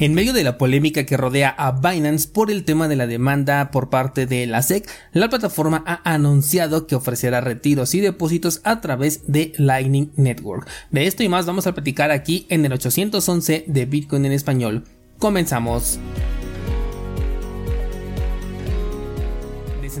En 0.00 0.14
medio 0.14 0.32
de 0.32 0.44
la 0.44 0.56
polémica 0.56 1.04
que 1.04 1.18
rodea 1.18 1.50
a 1.50 1.72
Binance 1.72 2.26
por 2.26 2.50
el 2.50 2.64
tema 2.64 2.88
de 2.88 2.96
la 2.96 3.06
demanda 3.06 3.70
por 3.70 3.90
parte 3.90 4.24
de 4.24 4.46
la 4.46 4.62
SEC, 4.62 4.88
la 5.12 5.28
plataforma 5.28 5.84
ha 5.86 6.00
anunciado 6.10 6.86
que 6.86 6.94
ofrecerá 6.94 7.42
retiros 7.42 7.94
y 7.94 8.00
depósitos 8.00 8.62
a 8.64 8.80
través 8.80 9.30
de 9.30 9.52
Lightning 9.58 10.10
Network. 10.16 10.66
De 10.90 11.06
esto 11.06 11.22
y 11.22 11.28
más 11.28 11.44
vamos 11.44 11.66
a 11.66 11.74
platicar 11.74 12.12
aquí 12.12 12.46
en 12.48 12.64
el 12.64 12.72
811 12.72 13.64
de 13.66 13.84
Bitcoin 13.84 14.24
en 14.24 14.32
español. 14.32 14.84
Comenzamos. 15.18 15.98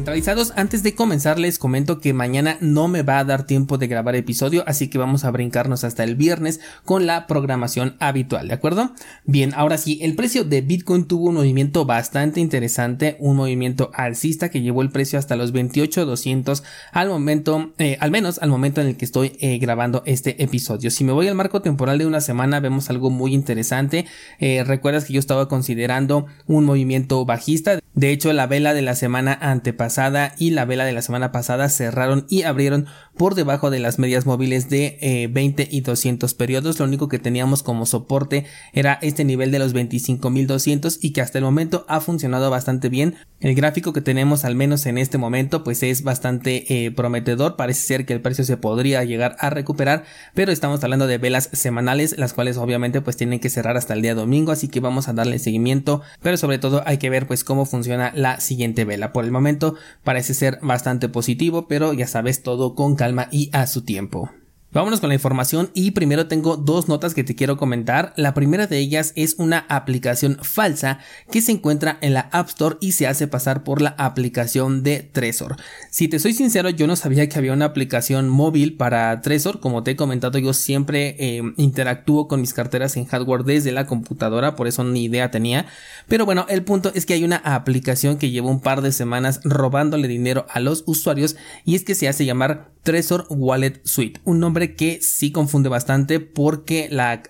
Centralizados. 0.00 0.54
Antes 0.56 0.82
de 0.82 0.94
comenzar 0.94 1.38
les 1.38 1.58
comento 1.58 2.00
que 2.00 2.14
mañana 2.14 2.56
no 2.62 2.88
me 2.88 3.02
va 3.02 3.18
a 3.18 3.24
dar 3.24 3.44
tiempo 3.44 3.76
de 3.76 3.86
grabar 3.86 4.16
episodio, 4.16 4.64
así 4.66 4.88
que 4.88 4.96
vamos 4.96 5.24
a 5.24 5.30
brincarnos 5.30 5.84
hasta 5.84 6.04
el 6.04 6.16
viernes 6.16 6.60
con 6.86 7.04
la 7.04 7.26
programación 7.26 7.96
habitual, 8.00 8.48
¿de 8.48 8.54
acuerdo? 8.54 8.92
Bien, 9.26 9.52
ahora 9.54 9.76
sí, 9.76 9.98
el 10.00 10.14
precio 10.14 10.44
de 10.44 10.62
Bitcoin 10.62 11.04
tuvo 11.04 11.28
un 11.28 11.34
movimiento 11.34 11.84
bastante 11.84 12.40
interesante, 12.40 13.18
un 13.20 13.36
movimiento 13.36 13.90
alcista 13.92 14.48
que 14.48 14.62
llevó 14.62 14.80
el 14.80 14.88
precio 14.88 15.18
hasta 15.18 15.36
los 15.36 15.52
28.200 15.52 16.62
al 16.92 17.08
momento, 17.10 17.74
eh, 17.76 17.98
al 18.00 18.10
menos 18.10 18.38
al 18.38 18.48
momento 18.48 18.80
en 18.80 18.86
el 18.86 18.96
que 18.96 19.04
estoy 19.04 19.36
eh, 19.40 19.58
grabando 19.58 20.02
este 20.06 20.42
episodio. 20.42 20.90
Si 20.90 21.04
me 21.04 21.12
voy 21.12 21.28
al 21.28 21.34
marco 21.34 21.60
temporal 21.60 21.98
de 21.98 22.06
una 22.06 22.22
semana 22.22 22.60
vemos 22.60 22.88
algo 22.88 23.10
muy 23.10 23.34
interesante. 23.34 24.06
Eh, 24.38 24.64
recuerdas 24.64 25.04
que 25.04 25.12
yo 25.12 25.20
estaba 25.20 25.46
considerando 25.46 26.24
un 26.46 26.64
movimiento 26.64 27.22
bajista. 27.26 27.80
De 27.94 28.12
hecho, 28.12 28.32
la 28.32 28.46
vela 28.46 28.72
de 28.72 28.82
la 28.82 28.94
semana 28.94 29.36
antepasada 29.40 30.34
y 30.38 30.50
la 30.50 30.64
vela 30.64 30.84
de 30.84 30.92
la 30.92 31.02
semana 31.02 31.32
pasada 31.32 31.68
cerraron 31.68 32.24
y 32.28 32.42
abrieron 32.42 32.86
por 33.16 33.34
debajo 33.34 33.68
de 33.70 33.80
las 33.80 33.98
medias 33.98 34.26
móviles 34.26 34.70
de 34.70 35.28
20 35.32 35.62
eh, 35.62 35.68
y 35.72 35.80
200 35.80 36.32
periodos. 36.34 36.78
Lo 36.78 36.84
único 36.84 37.08
que 37.08 37.18
teníamos 37.18 37.64
como 37.64 37.86
soporte 37.86 38.46
era 38.72 38.98
este 39.02 39.24
nivel 39.24 39.50
de 39.50 39.58
los 39.58 39.74
25.200 39.74 40.98
y 41.02 41.10
que 41.10 41.20
hasta 41.20 41.38
el 41.38 41.44
momento 41.44 41.84
ha 41.88 42.00
funcionado 42.00 42.48
bastante 42.48 42.88
bien. 42.88 43.16
El 43.40 43.54
gráfico 43.56 43.92
que 43.92 44.02
tenemos 44.02 44.44
al 44.44 44.54
menos 44.54 44.86
en 44.86 44.96
este 44.96 45.18
momento 45.18 45.64
pues 45.64 45.82
es 45.82 46.04
bastante 46.04 46.86
eh, 46.86 46.92
prometedor. 46.92 47.56
Parece 47.56 47.82
ser 47.82 48.06
que 48.06 48.12
el 48.12 48.20
precio 48.20 48.44
se 48.44 48.56
podría 48.56 49.02
llegar 49.02 49.34
a 49.40 49.50
recuperar, 49.50 50.04
pero 50.34 50.52
estamos 50.52 50.82
hablando 50.84 51.08
de 51.08 51.18
velas 51.18 51.50
semanales, 51.52 52.16
las 52.18 52.34
cuales 52.34 52.56
obviamente 52.56 53.00
pues 53.00 53.16
tienen 53.16 53.40
que 53.40 53.50
cerrar 53.50 53.76
hasta 53.76 53.94
el 53.94 54.02
día 54.02 54.14
domingo, 54.14 54.52
así 54.52 54.68
que 54.68 54.78
vamos 54.78 55.08
a 55.08 55.12
darle 55.12 55.40
seguimiento, 55.40 56.02
pero 56.22 56.36
sobre 56.36 56.58
todo 56.58 56.82
hay 56.86 56.98
que 56.98 57.10
ver 57.10 57.26
pues 57.26 57.42
cómo 57.42 57.66
funciona 57.66 57.79
la 57.88 58.40
siguiente 58.40 58.84
vela. 58.84 59.12
Por 59.12 59.24
el 59.24 59.30
momento 59.30 59.74
parece 60.04 60.34
ser 60.34 60.58
bastante 60.62 61.08
positivo, 61.08 61.68
pero 61.68 61.92
ya 61.92 62.06
sabes 62.06 62.42
todo 62.42 62.74
con 62.74 62.96
calma 62.96 63.28
y 63.30 63.50
a 63.52 63.66
su 63.66 63.82
tiempo. 63.82 64.30
Vámonos 64.72 65.00
con 65.00 65.08
la 65.08 65.16
información 65.16 65.68
y 65.74 65.90
primero 65.90 66.28
tengo 66.28 66.56
dos 66.56 66.86
notas 66.86 67.12
que 67.12 67.24
te 67.24 67.34
quiero 67.34 67.56
comentar. 67.56 68.12
La 68.16 68.34
primera 68.34 68.68
de 68.68 68.78
ellas 68.78 69.12
es 69.16 69.34
una 69.36 69.66
aplicación 69.68 70.38
falsa 70.42 71.00
que 71.28 71.42
se 71.42 71.50
encuentra 71.50 71.98
en 72.02 72.14
la 72.14 72.28
App 72.30 72.50
Store 72.50 72.76
y 72.80 72.92
se 72.92 73.08
hace 73.08 73.26
pasar 73.26 73.64
por 73.64 73.82
la 73.82 73.96
aplicación 73.98 74.84
de 74.84 75.00
Trezor. 75.02 75.56
Si 75.90 76.06
te 76.06 76.20
soy 76.20 76.34
sincero, 76.34 76.70
yo 76.70 76.86
no 76.86 76.94
sabía 76.94 77.28
que 77.28 77.36
había 77.36 77.52
una 77.52 77.64
aplicación 77.64 78.28
móvil 78.28 78.76
para 78.76 79.20
Trezor. 79.22 79.58
Como 79.58 79.82
te 79.82 79.90
he 79.90 79.96
comentado, 79.96 80.38
yo 80.38 80.52
siempre 80.52 81.16
eh, 81.18 81.42
interactúo 81.56 82.28
con 82.28 82.40
mis 82.40 82.54
carteras 82.54 82.96
en 82.96 83.06
hardware 83.06 83.42
desde 83.42 83.72
la 83.72 83.88
computadora, 83.88 84.54
por 84.54 84.68
eso 84.68 84.84
ni 84.84 85.02
idea 85.02 85.32
tenía. 85.32 85.66
Pero 86.06 86.26
bueno, 86.26 86.46
el 86.48 86.62
punto 86.62 86.92
es 86.94 87.06
que 87.06 87.14
hay 87.14 87.24
una 87.24 87.38
aplicación 87.38 88.18
que 88.18 88.30
lleva 88.30 88.48
un 88.48 88.60
par 88.60 88.82
de 88.82 88.92
semanas 88.92 89.40
robándole 89.42 90.06
dinero 90.06 90.46
a 90.48 90.60
los 90.60 90.84
usuarios 90.86 91.34
y 91.64 91.74
es 91.74 91.82
que 91.82 91.96
se 91.96 92.06
hace 92.06 92.24
llamar 92.24 92.70
Trezor 92.82 93.26
Wallet 93.28 93.80
Suite, 93.84 94.20
un 94.24 94.40
nombre 94.40 94.74
que 94.74 95.00
sí 95.02 95.32
confunde 95.32 95.68
bastante 95.68 96.18
porque 96.18 96.88
la, 96.90 97.22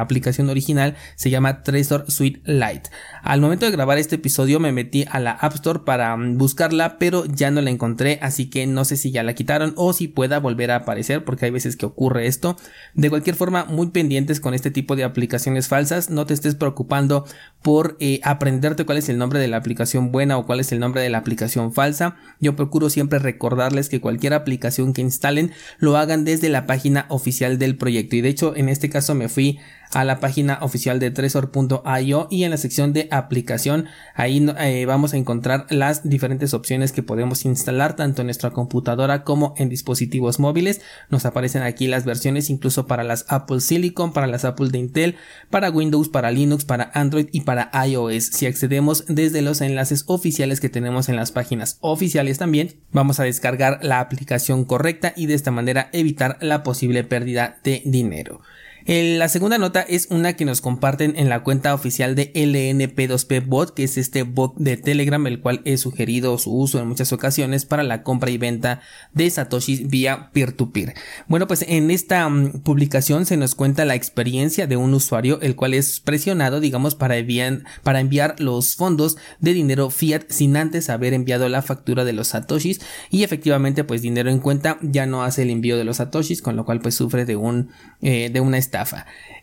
aplicación 0.00 0.48
original 0.48 0.96
se 1.16 1.30
llama 1.30 1.62
Trezor 1.62 2.10
Suite 2.10 2.40
Lite. 2.44 2.90
Al 3.22 3.40
momento 3.40 3.66
de 3.66 3.72
grabar 3.72 3.98
este 3.98 4.16
episodio 4.16 4.60
me 4.60 4.72
metí 4.72 5.04
a 5.10 5.20
la 5.20 5.32
App 5.32 5.54
Store 5.54 5.80
para 5.84 6.16
mm, 6.16 6.38
buscarla, 6.38 6.98
pero 6.98 7.26
ya 7.26 7.50
no 7.50 7.60
la 7.60 7.70
encontré, 7.70 8.18
así 8.22 8.48
que 8.48 8.66
no 8.66 8.84
sé 8.84 8.96
si 8.96 9.10
ya 9.10 9.22
la 9.22 9.34
quitaron 9.34 9.74
o 9.76 9.92
si 9.92 10.08
pueda 10.08 10.40
volver 10.40 10.70
a 10.70 10.76
aparecer, 10.76 11.24
porque 11.24 11.46
hay 11.46 11.50
veces 11.50 11.76
que 11.76 11.86
ocurre 11.86 12.26
esto. 12.26 12.56
De 12.94 13.10
cualquier 13.10 13.36
forma, 13.36 13.64
muy 13.64 13.88
pendientes 13.88 14.40
con 14.40 14.54
este 14.54 14.70
tipo 14.70 14.96
de 14.96 15.04
aplicaciones 15.04 15.68
falsas, 15.68 16.08
no 16.10 16.26
te 16.26 16.34
estés 16.34 16.54
preocupando 16.54 17.26
por 17.64 17.96
eh, 17.98 18.20
aprenderte 18.24 18.84
cuál 18.84 18.98
es 18.98 19.08
el 19.08 19.16
nombre 19.16 19.40
de 19.40 19.48
la 19.48 19.56
aplicación 19.56 20.12
buena 20.12 20.36
o 20.36 20.44
cuál 20.44 20.60
es 20.60 20.70
el 20.70 20.80
nombre 20.80 21.00
de 21.00 21.08
la 21.08 21.16
aplicación 21.16 21.72
falsa. 21.72 22.16
Yo 22.38 22.56
procuro 22.56 22.90
siempre 22.90 23.18
recordarles 23.18 23.88
que 23.88 24.02
cualquier 24.02 24.34
aplicación 24.34 24.92
que 24.92 25.00
instalen 25.00 25.50
lo 25.78 25.96
hagan 25.96 26.26
desde 26.26 26.50
la 26.50 26.66
página 26.66 27.06
oficial 27.08 27.58
del 27.58 27.78
proyecto 27.78 28.16
y 28.16 28.20
de 28.20 28.28
hecho 28.28 28.54
en 28.54 28.68
este 28.68 28.90
caso 28.90 29.14
me 29.14 29.30
fui 29.30 29.60
a 29.94 30.04
la 30.04 30.20
página 30.20 30.58
oficial 30.60 31.00
de 31.00 31.10
Tresor.io 31.10 32.28
y 32.30 32.44
en 32.44 32.50
la 32.50 32.56
sección 32.56 32.92
de 32.92 33.08
aplicación 33.10 33.86
ahí 34.14 34.44
eh, 34.58 34.84
vamos 34.86 35.14
a 35.14 35.16
encontrar 35.16 35.66
las 35.70 36.08
diferentes 36.08 36.52
opciones 36.52 36.92
que 36.92 37.02
podemos 37.02 37.44
instalar 37.44 37.96
tanto 37.96 38.22
en 38.22 38.26
nuestra 38.26 38.50
computadora 38.50 39.24
como 39.24 39.54
en 39.56 39.68
dispositivos 39.68 40.38
móviles. 40.38 40.80
Nos 41.10 41.24
aparecen 41.24 41.62
aquí 41.62 41.86
las 41.86 42.04
versiones 42.04 42.50
incluso 42.50 42.86
para 42.86 43.04
las 43.04 43.24
Apple 43.28 43.60
Silicon 43.60 44.12
para 44.12 44.26
las 44.26 44.44
Apple 44.44 44.68
de 44.70 44.78
Intel 44.78 45.16
para 45.50 45.70
Windows 45.70 46.08
para 46.08 46.30
Linux 46.30 46.64
para 46.64 46.90
Android 46.94 47.28
y 47.32 47.42
para 47.42 47.70
iOS 47.86 48.24
si 48.26 48.46
accedemos 48.46 49.04
desde 49.08 49.42
los 49.42 49.60
enlaces 49.60 50.04
oficiales 50.06 50.60
que 50.60 50.68
tenemos 50.68 51.08
en 51.08 51.16
las 51.16 51.32
páginas 51.32 51.78
oficiales 51.80 52.38
también 52.38 52.74
vamos 52.92 53.20
a 53.20 53.24
descargar 53.24 53.78
la 53.82 54.00
aplicación 54.00 54.64
correcta 54.64 55.12
y 55.16 55.26
de 55.26 55.34
esta 55.34 55.50
manera 55.50 55.88
evitar 55.92 56.38
la 56.40 56.62
posible 56.62 57.04
pérdida 57.04 57.58
de 57.62 57.82
dinero 57.84 58.40
la 58.86 59.28
segunda 59.30 59.56
nota 59.56 59.80
es 59.80 60.08
una 60.10 60.34
que 60.34 60.44
nos 60.44 60.60
comparten 60.60 61.14
en 61.16 61.30
la 61.30 61.42
cuenta 61.42 61.72
oficial 61.72 62.14
de 62.14 62.32
LNP2P 62.34 63.46
Bot, 63.46 63.72
que 63.72 63.84
es 63.84 63.96
este 63.96 64.24
bot 64.24 64.54
de 64.56 64.76
Telegram, 64.76 65.26
el 65.26 65.40
cual 65.40 65.62
he 65.64 65.78
sugerido 65.78 66.36
su 66.36 66.54
uso 66.54 66.78
en 66.80 66.88
muchas 66.88 67.12
ocasiones 67.12 67.64
para 67.64 67.82
la 67.82 68.02
compra 68.02 68.30
y 68.30 68.36
venta 68.36 68.82
de 69.14 69.30
Satoshi 69.30 69.84
vía 69.84 70.30
peer-to-peer. 70.32 70.94
Bueno, 71.28 71.46
pues 71.46 71.64
en 71.66 71.90
esta 71.90 72.28
mm, 72.28 72.60
publicación 72.60 73.24
se 73.24 73.38
nos 73.38 73.54
cuenta 73.54 73.86
la 73.86 73.94
experiencia 73.94 74.66
de 74.66 74.76
un 74.76 74.92
usuario, 74.92 75.40
el 75.40 75.56
cual 75.56 75.72
es 75.72 76.00
presionado, 76.00 76.60
digamos, 76.60 76.94
para 76.94 77.16
enviar, 77.16 77.62
para 77.82 78.00
enviar 78.00 78.38
los 78.38 78.76
fondos 78.76 79.16
de 79.40 79.54
dinero 79.54 79.88
fiat 79.88 80.24
sin 80.28 80.58
antes 80.58 80.90
haber 80.90 81.14
enviado 81.14 81.48
la 81.48 81.62
factura 81.62 82.04
de 82.04 82.12
los 82.12 82.28
Satoshis 82.28 82.80
y 83.10 83.22
efectivamente, 83.22 83.84
pues 83.84 84.02
dinero 84.02 84.28
en 84.30 84.40
cuenta 84.40 84.78
ya 84.82 85.06
no 85.06 85.22
hace 85.22 85.42
el 85.42 85.50
envío 85.50 85.78
de 85.78 85.84
los 85.84 85.96
Satoshis, 85.96 86.42
con 86.42 86.56
lo 86.56 86.66
cual 86.66 86.80
pues 86.80 86.94
sufre 86.94 87.24
de 87.24 87.36
un, 87.36 87.70
eh, 88.02 88.28
de 88.30 88.40
una 88.40 88.58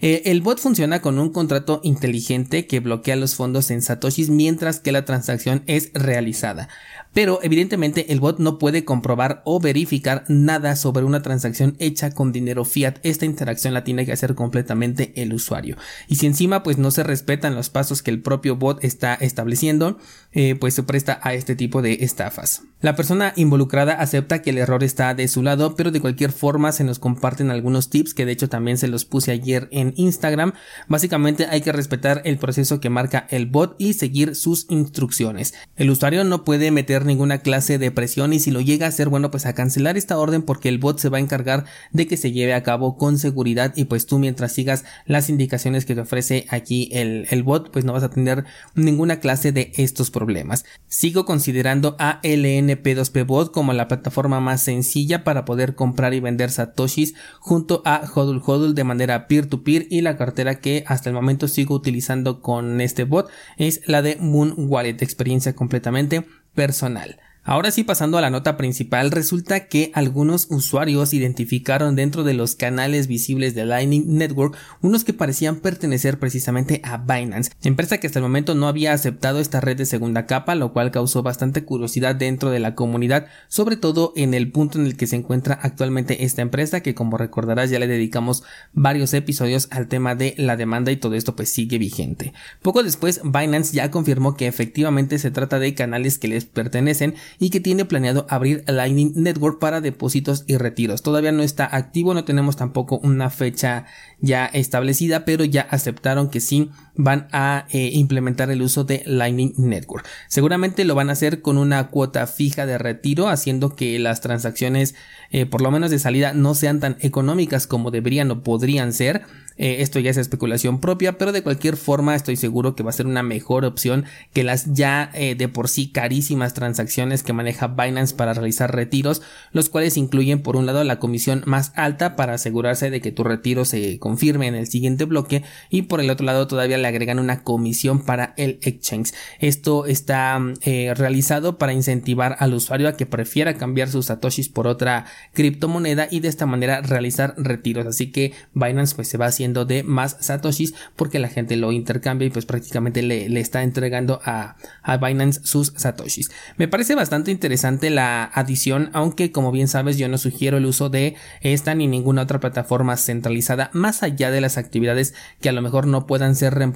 eh, 0.01 0.23
el 0.25 0.41
bot 0.41 0.59
funciona 0.59 1.01
con 1.01 1.19
un 1.19 1.31
contrato 1.31 1.79
inteligente 1.83 2.67
que 2.67 2.79
bloquea 2.79 3.15
los 3.15 3.35
fondos 3.35 3.71
en 3.71 3.81
satoshis 3.81 4.29
mientras 4.29 4.79
que 4.79 4.91
la 4.91 5.05
transacción 5.05 5.63
es 5.67 5.91
realizada 5.93 6.69
pero 7.13 7.39
evidentemente 7.43 8.11
el 8.11 8.19
bot 8.19 8.39
no 8.39 8.57
puede 8.57 8.85
comprobar 8.85 9.41
o 9.45 9.59
verificar 9.59 10.23
nada 10.27 10.75
sobre 10.75 11.03
una 11.03 11.21
transacción 11.21 11.75
hecha 11.79 12.11
con 12.11 12.31
dinero 12.31 12.63
fiat. 12.63 12.99
Esta 13.03 13.25
interacción 13.25 13.73
la 13.73 13.83
tiene 13.83 14.05
que 14.05 14.13
hacer 14.13 14.35
completamente 14.35 15.11
el 15.21 15.33
usuario. 15.33 15.77
Y 16.07 16.15
si 16.15 16.27
encima 16.27 16.63
pues 16.63 16.77
no 16.77 16.91
se 16.91 17.03
respetan 17.03 17.55
los 17.55 17.69
pasos 17.69 18.01
que 18.01 18.11
el 18.11 18.21
propio 18.21 18.55
bot 18.55 18.83
está 18.83 19.13
estableciendo, 19.15 19.97
eh, 20.31 20.55
pues 20.55 20.73
se 20.73 20.83
presta 20.83 21.19
a 21.23 21.33
este 21.33 21.55
tipo 21.55 21.81
de 21.81 21.99
estafas. 22.01 22.63
La 22.79 22.95
persona 22.95 23.33
involucrada 23.35 23.93
acepta 23.93 24.41
que 24.41 24.49
el 24.51 24.57
error 24.57 24.83
está 24.83 25.13
de 25.13 25.27
su 25.27 25.43
lado, 25.43 25.75
pero 25.75 25.91
de 25.91 26.01
cualquier 26.01 26.31
forma 26.31 26.71
se 26.71 26.83
nos 26.83 26.97
comparten 26.97 27.51
algunos 27.51 27.89
tips 27.89 28.13
que 28.13 28.25
de 28.25 28.31
hecho 28.31 28.49
también 28.49 28.77
se 28.77 28.87
los 28.87 29.05
puse 29.05 29.20
ayer 29.29 29.67
en 29.71 29.93
Instagram. 29.95 30.53
Básicamente 30.87 31.45
hay 31.47 31.61
que 31.61 31.71
respetar 31.71 32.23
el 32.25 32.39
proceso 32.39 32.79
que 32.79 32.89
marca 32.89 33.27
el 33.29 33.45
bot 33.45 33.75
y 33.77 33.93
seguir 33.93 34.35
sus 34.35 34.65
instrucciones. 34.69 35.53
El 35.75 35.91
usuario 35.91 36.23
no 36.23 36.43
puede 36.43 36.71
meter 36.71 37.05
ninguna 37.05 37.39
clase 37.43 37.77
de 37.77 37.91
presión 37.91 38.33
y 38.33 38.39
si 38.39 38.49
lo 38.49 38.61
llega 38.61 38.87
a 38.87 38.89
hacer, 38.89 39.09
bueno, 39.09 39.29
pues 39.29 39.45
a 39.45 39.53
cancelar 39.53 39.97
esta 39.97 40.17
orden 40.17 40.41
porque 40.41 40.69
el 40.69 40.79
bot 40.79 40.97
se 40.97 41.09
va 41.09 41.17
a 41.17 41.21
encargar 41.21 41.65
de 41.91 42.07
que 42.07 42.17
se 42.17 42.31
lleve 42.31 42.55
a 42.55 42.63
cabo 42.63 42.97
con 42.97 43.19
seguridad 43.19 43.73
y 43.75 43.85
pues 43.85 44.07
tú 44.07 44.17
mientras 44.17 44.53
sigas 44.53 44.83
las 45.05 45.29
indicaciones 45.29 45.85
que 45.85 45.93
te 45.93 46.01
ofrece 46.01 46.47
aquí 46.49 46.89
el, 46.91 47.27
el 47.29 47.43
bot, 47.43 47.71
pues 47.71 47.85
no 47.85 47.93
vas 47.93 48.03
a 48.03 48.09
tener 48.09 48.45
ninguna 48.73 49.19
clase 49.19 49.51
de 49.51 49.71
estos 49.75 50.09
problemas. 50.09 50.65
Sigo 50.87 51.25
considerando 51.25 51.95
a 51.99 52.21
LNP2P 52.23 53.25
Bot 53.25 53.51
como 53.51 53.73
la 53.73 53.87
plataforma 53.87 54.39
más 54.39 54.63
sencilla 54.63 55.23
para 55.23 55.45
poder 55.45 55.75
comprar 55.75 56.13
y 56.13 56.19
vender 56.19 56.51
satoshis 56.51 57.13
junto 57.39 57.81
a 57.85 58.01
Hodl 58.13 58.41
Hodl 58.45 58.75
de 58.75 58.83
manera 58.83 59.10
peer 59.27 59.47
to 59.47 59.63
peer 59.63 59.87
y 59.89 60.01
la 60.01 60.17
cartera 60.17 60.55
que 60.55 60.83
hasta 60.87 61.09
el 61.09 61.15
momento 61.15 61.47
sigo 61.47 61.75
utilizando 61.75 62.41
con 62.41 62.81
este 62.81 63.03
bot 63.03 63.29
es 63.57 63.81
la 63.87 64.01
de 64.01 64.17
Moon 64.17 64.53
Wallet, 64.57 65.01
experiencia 65.01 65.53
completamente 65.53 66.25
personal. 66.53 67.19
Ahora 67.43 67.71
sí, 67.71 67.83
pasando 67.83 68.19
a 68.19 68.21
la 68.21 68.29
nota 68.29 68.55
principal, 68.55 69.09
resulta 69.09 69.61
que 69.67 69.91
algunos 69.95 70.45
usuarios 70.51 71.11
identificaron 71.11 71.95
dentro 71.95 72.23
de 72.23 72.35
los 72.35 72.53
canales 72.53 73.07
visibles 73.07 73.55
de 73.55 73.65
Lightning 73.65 74.03
Network 74.15 74.55
unos 74.81 75.03
que 75.03 75.13
parecían 75.13 75.55
pertenecer 75.55 76.19
precisamente 76.19 76.81
a 76.83 76.97
Binance, 76.97 77.49
empresa 77.63 77.97
que 77.97 78.05
hasta 78.05 78.19
el 78.19 78.23
momento 78.23 78.53
no 78.53 78.67
había 78.67 78.93
aceptado 78.93 79.39
esta 79.39 79.59
red 79.59 79.75
de 79.75 79.87
segunda 79.87 80.27
capa, 80.27 80.53
lo 80.53 80.71
cual 80.71 80.91
causó 80.91 81.23
bastante 81.23 81.65
curiosidad 81.65 82.13
dentro 82.15 82.51
de 82.51 82.59
la 82.59 82.75
comunidad, 82.75 83.25
sobre 83.47 83.75
todo 83.75 84.13
en 84.15 84.35
el 84.35 84.51
punto 84.51 84.77
en 84.77 84.85
el 84.85 84.95
que 84.95 85.07
se 85.07 85.15
encuentra 85.15 85.57
actualmente 85.63 86.23
esta 86.23 86.43
empresa, 86.43 86.81
que 86.81 86.93
como 86.93 87.17
recordarás 87.17 87.71
ya 87.71 87.79
le 87.79 87.87
dedicamos 87.87 88.43
varios 88.73 89.15
episodios 89.15 89.67
al 89.71 89.87
tema 89.87 90.13
de 90.13 90.35
la 90.37 90.57
demanda 90.57 90.91
y 90.91 90.97
todo 90.97 91.15
esto 91.15 91.35
pues 91.35 91.51
sigue 91.51 91.79
vigente. 91.79 92.33
Poco 92.61 92.83
después, 92.83 93.19
Binance 93.23 93.73
ya 93.73 93.89
confirmó 93.89 94.37
que 94.37 94.45
efectivamente 94.45 95.17
se 95.17 95.31
trata 95.31 95.57
de 95.57 95.73
canales 95.73 96.19
que 96.19 96.27
les 96.27 96.45
pertenecen 96.45 97.15
y 97.39 97.49
que 97.49 97.59
tiene 97.59 97.85
planeado 97.85 98.25
abrir 98.29 98.63
Lightning 98.67 99.13
Network 99.15 99.59
para 99.59 99.81
depósitos 99.81 100.43
y 100.47 100.57
retiros. 100.57 101.01
Todavía 101.01 101.31
no 101.31 101.43
está 101.43 101.65
activo, 101.75 102.13
no 102.13 102.23
tenemos 102.23 102.55
tampoco 102.55 102.99
una 103.03 103.29
fecha 103.29 103.85
ya 104.19 104.45
establecida, 104.45 105.25
pero 105.25 105.43
ya 105.43 105.61
aceptaron 105.61 106.29
que 106.29 106.39
sí 106.39 106.69
van 106.95 107.27
a 107.31 107.65
eh, 107.71 107.91
implementar 107.93 108.51
el 108.51 108.61
uso 108.61 108.83
de 108.83 109.03
Lightning 109.05 109.53
Network. 109.57 110.05
Seguramente 110.27 110.85
lo 110.85 110.95
van 110.95 111.09
a 111.09 111.13
hacer 111.13 111.41
con 111.41 111.57
una 111.57 111.87
cuota 111.87 112.27
fija 112.27 112.65
de 112.65 112.77
retiro, 112.77 113.29
haciendo 113.29 113.75
que 113.75 113.97
las 113.99 114.21
transacciones, 114.21 114.95
eh, 115.31 115.45
por 115.45 115.61
lo 115.61 115.71
menos 115.71 115.91
de 115.91 115.99
salida, 115.99 116.33
no 116.33 116.55
sean 116.55 116.79
tan 116.79 116.97
económicas 116.99 117.67
como 117.67 117.91
deberían 117.91 118.31
o 118.31 118.43
podrían 118.43 118.93
ser. 118.93 119.23
Eh, 119.57 119.81
esto 119.81 119.99
ya 119.99 120.09
es 120.09 120.17
especulación 120.17 120.79
propia, 120.79 121.17
pero 121.17 121.31
de 121.31 121.43
cualquier 121.43 121.77
forma 121.77 122.15
estoy 122.15 122.35
seguro 122.35 122.75
que 122.75 122.83
va 122.83 122.89
a 122.89 122.93
ser 122.93 123.05
una 123.05 123.21
mejor 123.21 123.63
opción 123.63 124.05
que 124.33 124.43
las 124.43 124.73
ya 124.73 125.11
de 125.13 125.47
por 125.49 125.67
sí 125.67 125.91
carísimas 125.91 126.53
transacciones 126.53 127.21
que 127.21 127.33
maneja 127.33 127.67
Binance 127.67 128.15
para 128.15 128.33
realizar 128.33 128.73
retiros, 128.73 129.21
los 129.51 129.69
cuales 129.69 129.97
incluyen 129.97 130.41
por 130.41 130.55
un 130.55 130.65
lado 130.65 130.83
la 130.83 130.99
comisión 130.99 131.43
más 131.45 131.73
alta 131.75 132.15
para 132.15 132.33
asegurarse 132.33 132.89
de 132.89 133.01
que 133.01 133.11
tu 133.11 133.23
retiro 133.23 133.65
se 133.65 133.99
confirme 133.99 134.47
en 134.47 134.55
el 134.55 134.67
siguiente 134.67 135.05
bloque 135.05 135.43
y 135.69 135.83
por 135.83 135.99
el 135.99 136.09
otro 136.09 136.25
lado 136.25 136.47
todavía 136.47 136.77
le 136.81 136.87
agregan 136.87 137.19
una 137.19 137.43
comisión 137.43 138.03
para 138.03 138.33
el 138.37 138.59
exchange. 138.61 139.13
Esto 139.39 139.85
está 139.85 140.39
eh, 140.61 140.93
realizado 140.95 141.57
para 141.57 141.73
incentivar 141.73 142.35
al 142.39 142.53
usuario 142.53 142.87
a 142.87 142.97
que 142.97 143.05
prefiera 143.05 143.55
cambiar 143.55 143.89
sus 143.89 144.07
satoshis 144.07 144.49
por 144.49 144.67
otra 144.67 145.05
criptomoneda 145.33 146.07
y 146.09 146.19
de 146.19 146.27
esta 146.27 146.45
manera 146.45 146.81
realizar 146.81 147.33
retiros. 147.37 147.87
Así 147.87 148.11
que 148.11 148.33
Binance 148.53 148.95
pues 148.95 149.07
se 149.07 149.17
va 149.17 149.27
haciendo 149.27 149.65
de 149.65 149.83
más 149.83 150.17
satoshis 150.19 150.73
porque 150.95 151.19
la 151.19 151.29
gente 151.29 151.55
lo 151.55 151.71
intercambia 151.71 152.27
y 152.27 152.31
pues 152.31 152.45
prácticamente 152.45 153.01
le, 153.01 153.29
le 153.29 153.39
está 153.39 153.63
entregando 153.63 154.19
a, 154.23 154.57
a, 154.83 154.97
Binance 154.97 155.41
sus 155.43 155.73
satoshis. 155.75 156.31
Me 156.57 156.67
parece 156.67 156.95
bastante 156.95 157.31
interesante 157.31 157.89
la 157.89 158.25
adición, 158.25 158.89
aunque 158.93 159.31
como 159.31 159.51
bien 159.51 159.67
sabes 159.67 159.97
yo 159.97 160.07
no 160.07 160.17
sugiero 160.17 160.57
el 160.57 160.65
uso 160.65 160.89
de 160.89 161.15
esta 161.41 161.75
ni 161.75 161.87
ninguna 161.87 162.23
otra 162.23 162.39
plataforma 162.39 162.97
centralizada 162.97 163.69
más 163.73 164.03
allá 164.03 164.31
de 164.31 164.41
las 164.41 164.57
actividades 164.57 165.13
que 165.39 165.49
a 165.49 165.53
lo 165.53 165.61
mejor 165.61 165.87
no 165.87 166.07
puedan 166.07 166.35
ser 166.35 166.53
reemplazadas 166.53 166.70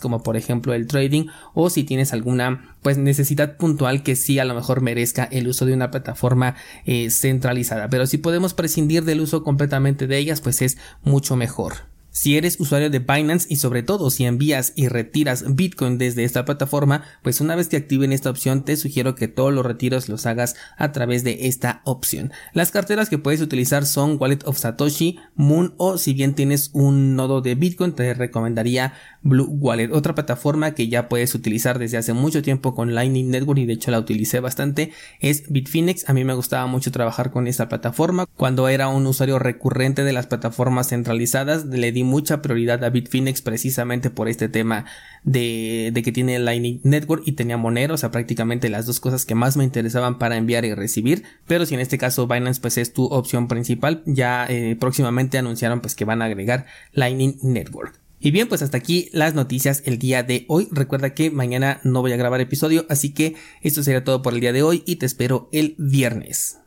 como 0.00 0.22
por 0.22 0.36
ejemplo 0.36 0.74
el 0.74 0.86
trading 0.86 1.26
o 1.54 1.70
si 1.70 1.84
tienes 1.84 2.12
alguna 2.12 2.76
pues 2.82 2.98
necesidad 2.98 3.56
puntual 3.56 4.02
que 4.02 4.16
sí 4.16 4.38
a 4.38 4.44
lo 4.44 4.54
mejor 4.54 4.80
merezca 4.80 5.24
el 5.24 5.48
uso 5.48 5.66
de 5.66 5.74
una 5.74 5.90
plataforma 5.90 6.56
eh, 6.86 7.10
centralizada 7.10 7.88
pero 7.88 8.06
si 8.06 8.18
podemos 8.18 8.54
prescindir 8.54 9.04
del 9.04 9.20
uso 9.20 9.42
completamente 9.42 10.06
de 10.06 10.18
ellas 10.18 10.40
pues 10.40 10.62
es 10.62 10.78
mucho 11.02 11.36
mejor. 11.36 11.90
Si 12.12 12.36
eres 12.36 12.58
usuario 12.58 12.90
de 12.90 12.98
Binance 12.98 13.46
y 13.48 13.56
sobre 13.56 13.84
todo 13.84 14.10
si 14.10 14.24
envías 14.24 14.72
y 14.74 14.88
retiras 14.88 15.44
Bitcoin 15.54 15.96
desde 15.96 16.24
esta 16.24 16.44
plataforma, 16.44 17.04
pues 17.22 17.40
una 17.40 17.54
vez 17.54 17.68
que 17.68 17.76
activen 17.76 18.12
esta 18.12 18.30
opción 18.30 18.64
te 18.64 18.76
sugiero 18.76 19.14
que 19.14 19.28
todos 19.28 19.52
los 19.52 19.64
retiros 19.64 20.08
los 20.08 20.26
hagas 20.26 20.56
a 20.76 20.90
través 20.90 21.22
de 21.22 21.46
esta 21.46 21.82
opción. 21.84 22.32
Las 22.52 22.72
carteras 22.72 23.08
que 23.08 23.18
puedes 23.18 23.40
utilizar 23.40 23.86
son 23.86 24.16
Wallet 24.18 24.40
of 24.44 24.58
Satoshi, 24.58 25.20
Moon 25.40 25.74
o 25.78 25.98
si 25.98 26.12
bien 26.12 26.34
tienes 26.34 26.70
un 26.72 27.16
nodo 27.16 27.40
de 27.40 27.54
Bitcoin 27.54 27.92
te 27.92 28.14
recomendaría 28.14 28.94
Blue 29.22 29.48
Wallet, 29.50 29.92
otra 29.92 30.14
plataforma 30.14 30.74
que 30.74 30.88
ya 30.88 31.08
puedes 31.08 31.34
utilizar 31.34 31.78
desde 31.78 31.98
hace 31.98 32.12
mucho 32.12 32.42
tiempo 32.42 32.74
con 32.74 32.94
Lightning 32.94 33.30
Network 33.30 33.58
y 33.58 33.66
de 33.66 33.72
hecho 33.74 33.90
la 33.90 33.98
utilicé 33.98 34.40
bastante 34.40 34.92
es 35.20 35.50
Bitfinex. 35.50 36.08
A 36.08 36.14
mí 36.14 36.24
me 36.24 36.34
gustaba 36.34 36.66
mucho 36.66 36.92
trabajar 36.92 37.30
con 37.30 37.46
esta 37.46 37.68
plataforma. 37.68 38.26
Cuando 38.36 38.68
era 38.68 38.88
un 38.88 39.06
usuario 39.06 39.38
recurrente 39.38 40.04
de 40.04 40.12
las 40.12 40.26
plataformas 40.26 40.88
centralizadas 40.88 41.66
le 41.66 41.92
di 41.92 42.04
mucha 42.04 42.42
prioridad 42.42 42.84
a 42.84 42.90
Bitfinex 42.90 43.42
precisamente 43.42 44.10
por 44.10 44.28
este 44.28 44.48
tema 44.48 44.84
de, 45.24 45.92
que 46.04 46.12
tiene 46.12 46.38
Lightning 46.38 46.80
Network 46.82 47.22
y 47.26 47.32
tenía 47.32 47.56
Monero, 47.56 47.94
o 47.94 47.98
sea 47.98 48.10
prácticamente 48.10 48.68
las 48.68 48.86
dos 48.86 49.00
cosas 49.00 49.26
que 49.26 49.34
más 49.34 49.56
me 49.56 49.64
interesaban 49.64 50.18
para 50.18 50.36
enviar 50.36 50.64
y 50.64 50.74
recibir. 50.74 51.24
Pero 51.46 51.66
si 51.66 51.74
en 51.74 51.80
este 51.80 51.98
caso 51.98 52.26
Binance 52.26 52.60
pues 52.60 52.78
es 52.78 52.92
tu 52.92 53.04
opción 53.06 53.48
principal, 53.48 54.02
ya 54.06 54.46
eh, 54.48 54.76
próximamente 54.78 55.29
anunciaron 55.38 55.80
pues 55.80 55.94
que 55.94 56.04
van 56.04 56.22
a 56.22 56.26
agregar 56.26 56.66
Lightning 56.92 57.38
Network. 57.42 58.00
Y 58.22 58.32
bien, 58.32 58.48
pues 58.48 58.60
hasta 58.60 58.76
aquí 58.76 59.08
las 59.12 59.34
noticias 59.34 59.82
el 59.86 59.98
día 59.98 60.22
de 60.22 60.44
hoy. 60.48 60.68
Recuerda 60.70 61.14
que 61.14 61.30
mañana 61.30 61.80
no 61.84 62.02
voy 62.02 62.12
a 62.12 62.16
grabar 62.16 62.40
episodio, 62.42 62.84
así 62.90 63.14
que 63.14 63.34
esto 63.62 63.82
sería 63.82 64.04
todo 64.04 64.20
por 64.20 64.34
el 64.34 64.40
día 64.40 64.52
de 64.52 64.62
hoy 64.62 64.82
y 64.86 64.96
te 64.96 65.06
espero 65.06 65.48
el 65.52 65.74
viernes. 65.78 66.60